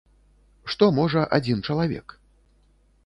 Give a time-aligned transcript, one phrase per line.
[0.73, 2.17] Што можа адзін чалавек?